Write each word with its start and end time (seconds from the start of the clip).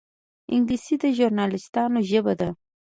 انګلیسي 0.53 0.95
د 1.01 1.03
ژورنالېستانو 1.17 1.99
ژبه 2.09 2.33
ده 2.39 2.49